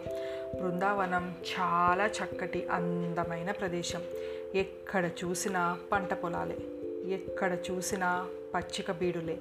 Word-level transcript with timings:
బృందావనం 0.62 1.36
చాలా 1.60 2.06
చక్కటి 2.06 2.68
అందమైన 2.68 3.52
ప్రదేశం. 3.52 4.02
ఎక్కడ 4.56 5.06
చూసినా 5.06 5.78
పంట 5.92 6.14
పొలాలే. 6.14 6.58
ఎక్కడ 7.14 7.58
చూసినా 7.72 8.28
పచ్చిక 8.56 8.92
బీడులే. 8.92 9.38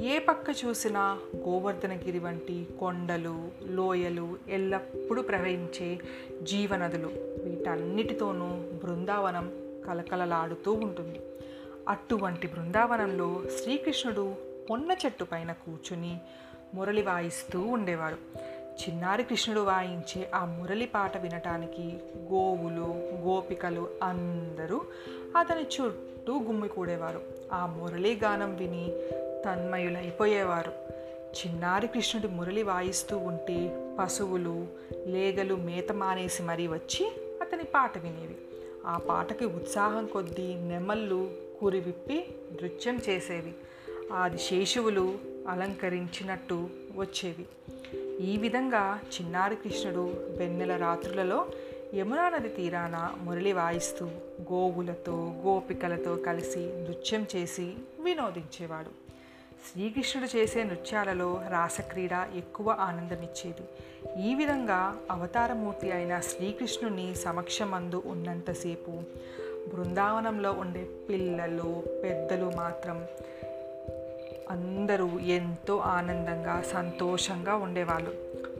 ఏ 0.00 0.18
పక్క 0.18 0.46
చూసినా 0.64 1.18
గోవర్ధనగిరి 1.36 2.18
వంటి 2.18 2.66
కొండలు 2.80 3.48
లోయలు 3.64 4.38
ఎల్లప్పుడూ 4.48 5.22
ప్రవహించే 5.22 5.98
జీవనదులు. 6.42 7.06
వీటన్నిటితోనూ 7.44 8.46
బృందావనం 8.84 9.52
కలకలలాడుతూ 9.88 10.72
ఉంటుంది. 10.72 11.20
అటువంటి 11.88 12.46
బృందావనంలో 12.46 13.42
శ్రీకృష్ణుడు 13.62 14.34
పొన్న 14.70 14.92
చెట్టు 14.92 15.24
పైన 15.24 15.52
కూర్చుని 15.52 16.20
మురళి 16.74 17.02
వాయిస్తూ 17.02 17.60
ఉండేవాడు. 17.60 18.16
చిన్నారి 18.82 19.24
కృష్ణుడు 19.24 19.60
వాయించే 19.60 20.30
ఆ 20.34 20.44
మురళి 20.44 20.86
పాట 20.86 21.18
వినటానికి 21.18 21.98
గోవులు 22.18 23.18
గోపికలు 23.26 23.88
అందరూ 24.02 24.82
అతని 25.36 25.62
చుట్టూ 25.62 26.38
గుమ్మికూడేవారు. 26.38 27.20
ఆ 27.52 27.66
మురళీ 27.66 28.14
గానం 28.14 28.56
విని 28.56 28.92
తన్మయులైపోయేవారు. 29.44 30.72
చిన్నారి 31.28 31.86
కృష్ణుడు 31.86 32.28
మురళి 32.28 32.62
వాయిస్తూ 32.62 33.18
ఉంటే 33.18 33.88
పశువులు 33.98 34.66
లేగలు 35.06 35.54
మేత 35.54 35.92
మానేసి 35.92 36.42
మరీ 36.42 36.66
వచ్చి 36.66 37.12
అతని 37.42 37.64
పాట 37.64 37.98
వినేవి. 37.98 38.36
ఆ 38.86 38.98
పాటకి 38.98 39.44
ఉత్సాహం 39.44 40.06
కొద్దీ 40.06 40.54
నెమళ్ళు 40.54 41.30
కురివిప్పి 41.60 42.34
నృత్యం 42.52 42.98
చేసేవి. 43.08 43.52
ఆది 44.12 44.38
శేషువులు 44.38 45.18
అలంకరించినట్టు 45.48 46.68
వచ్చేవి. 46.96 47.46
ఈ 48.24 48.36
విధంగా 48.36 49.00
చిన్నారి 49.14 49.56
కృష్ణుడు 49.56 50.12
వెన్నెల 50.38 50.76
రాత్రులలో 50.76 51.46
యమునా 51.94 52.28
నది 52.28 52.48
తీరాన 52.48 53.14
మురళి 53.20 53.52
వాయిస్తూ 53.52 54.06
గోవులతో 54.52 55.32
గోపికలతో 55.46 56.16
కలిసి 56.16 56.58
నృత్యం 56.58 57.26
చేసి 57.36 57.72
వినోదించేవాడు. 58.00 59.07
శ్రీకృష్ణుడు 59.66 60.36
చేసే 60.36 60.64
నృత్యాలలో 60.64 61.42
రాసక్రీడ 61.48 62.10
ఎక్కువ 62.36 62.76
ఆనందమిచ్చేది. 62.80 63.64
ఈ 64.28 64.34
విధంగా 64.34 64.96
అవతారమూర్తి 65.10 65.92
అయిన 65.92 66.20
శ్రీకృష్ణుని 66.20 67.14
సమక్షమందు 67.14 68.02
ఉన్నంతసేపు 68.06 68.90
బృందావనంలో 69.74 70.52
ఉండే 70.52 70.86
పిల్లలు 71.08 71.82
పెద్దలు 72.04 72.52
మాత్రం 72.56 73.06
అందరూ 74.50 75.18
ఎంతో 75.18 75.78
ఆనందంగా 75.78 76.62
సంతోషంగా 76.72 77.54
ఉండేవాళ్ళు. 77.54 78.14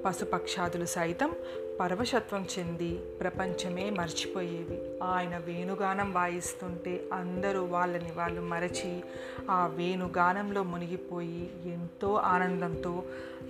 పశుపక్షాదులు 0.04 0.84
సైతం 0.84 1.32
పరవశత్వం 1.81 2.47
చెంది 2.59 2.95
ప్రపంచమే 2.95 3.91
మర్చిపోయేవి. 3.91 4.98
ఆయన 5.03 5.37
వేణుగానం 5.37 6.12
వాయిస్తుంటే 6.12 7.05
అందరూ 7.12 7.65
వాళ్ళని 7.65 8.12
వాళ్ళు 8.17 8.41
మరచి 8.41 9.03
ఆ 9.51 9.67
వేణుగానంలో 9.67 10.62
మునిగిపోయి 10.62 11.51
ఎంతో 11.67 12.15
ఆనందంతో 12.15 13.03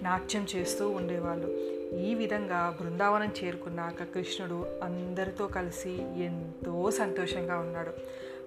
నాట్యం 0.03 0.47
చేస్తూ 0.57 0.89
ఉండేవాళ్ళు. 0.91 1.49
ఈ 1.97 2.15
విధంగా 2.15 2.79
బృందావనం 2.81 3.33
చేరుకున్నాక 3.45 4.03
కృష్ణుడు 4.03 4.81
అందరితో 4.83 5.47
కలిసి 5.47 6.23
ఎంతో 6.23 6.91
సంతోషంగా 6.91 7.59
ఉన్నాడు. 7.59 7.93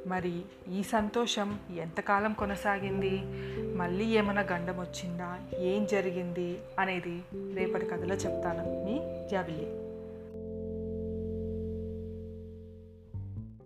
మరి 0.08 0.42
ఈ 0.70 0.84
సంతోషం 0.84 1.60
ఎంతకాలం 1.78 2.34
కొనసాగింది? 2.34 3.22
మళ్ళీ 3.76 4.06
ఏమైనా 4.06 4.42
గండం 4.42 4.80
వచ్చిందా? 4.80 5.40
ఏం 5.58 5.86
జరిగింది? 5.86 6.58
అనేది 6.80 7.22
రేపటి 7.54 7.86
కథలో 7.86 8.16
చెప్తాను. 8.16 8.86
మీ 8.86 9.28
జాబిల్లి. 9.32 9.81